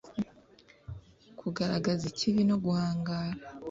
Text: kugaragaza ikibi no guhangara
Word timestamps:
kugaragaza 1.39 2.03
ikibi 2.11 2.41
no 2.49 2.55
guhangara 2.63 3.35